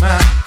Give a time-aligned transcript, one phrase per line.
[0.00, 0.37] my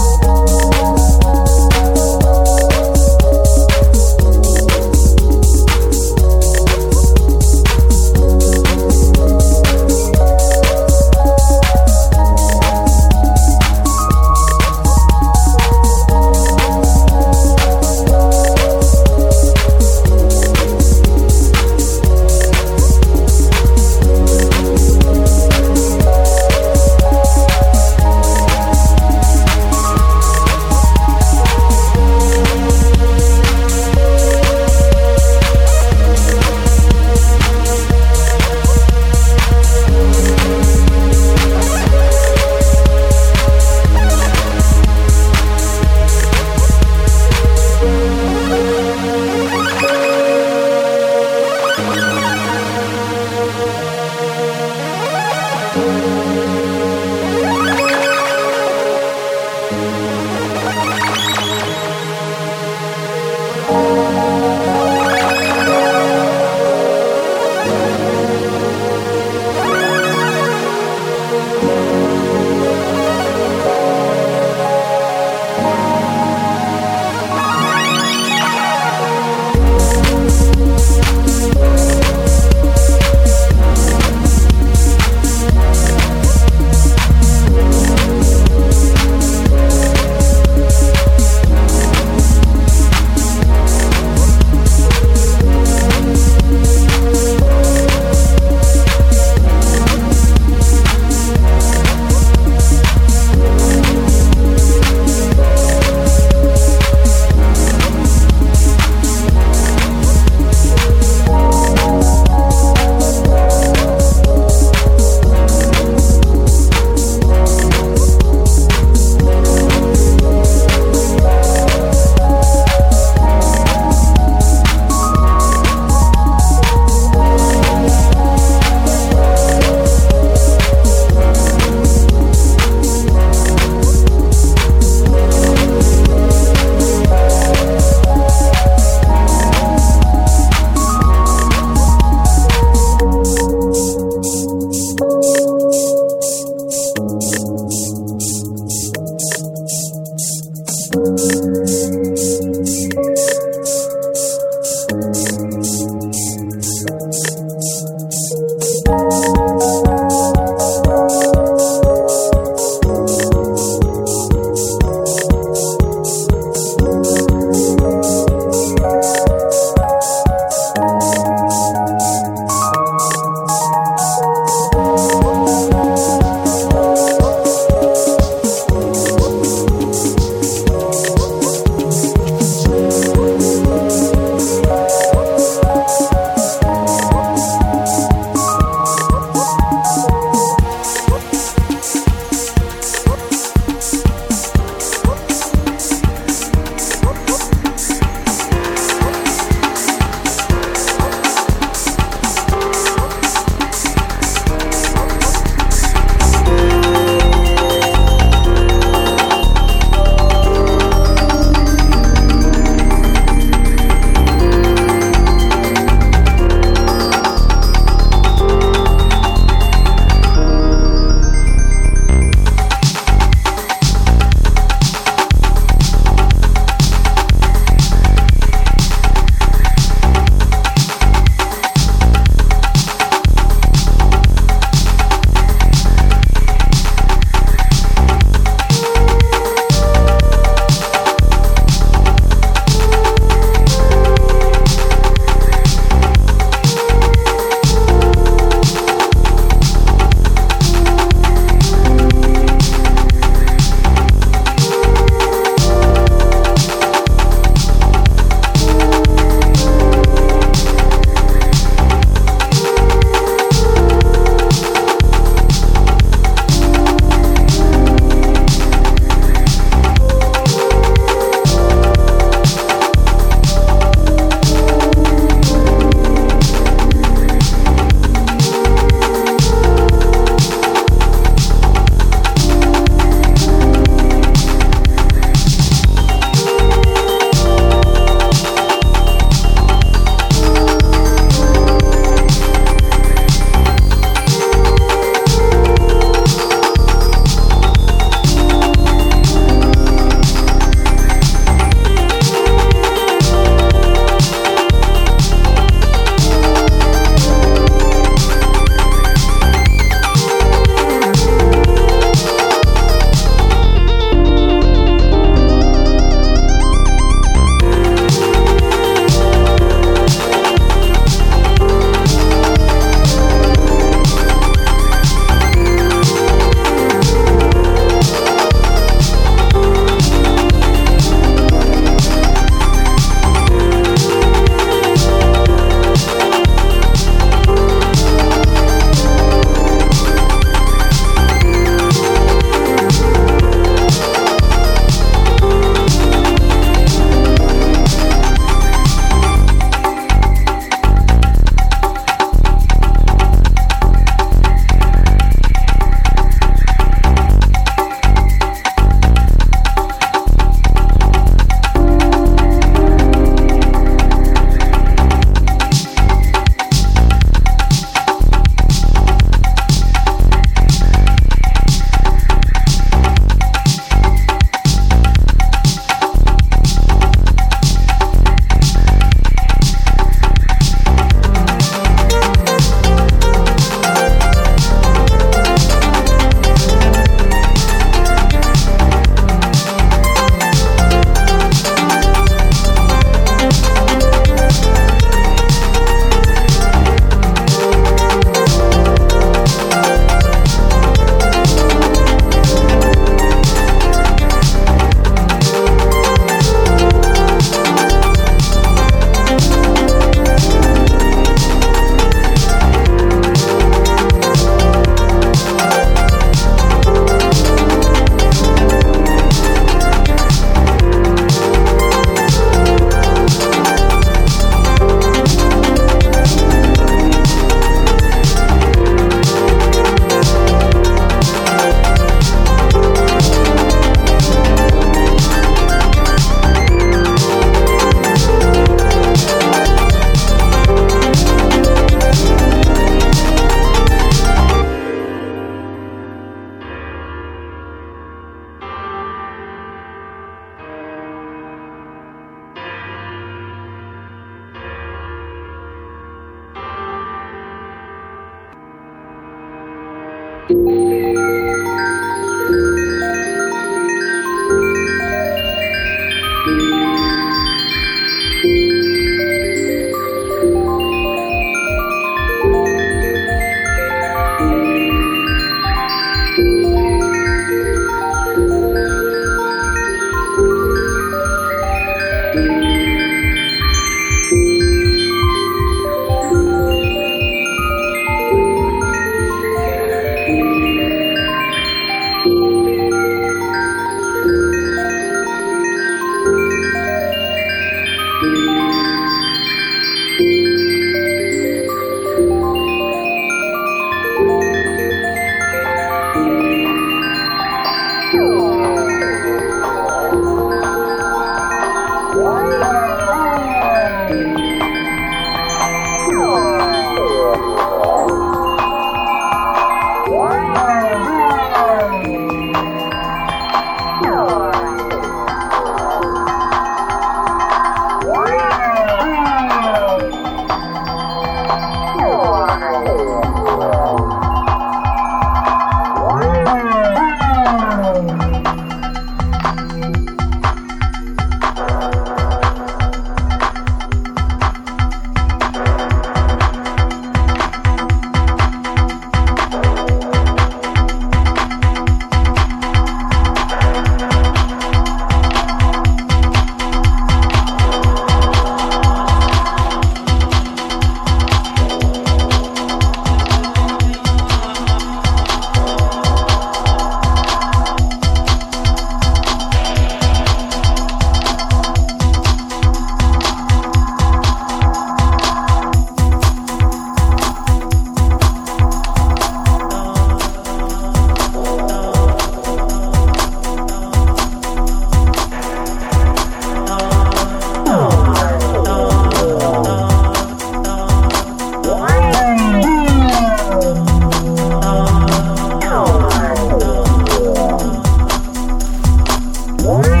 [599.79, 600.00] in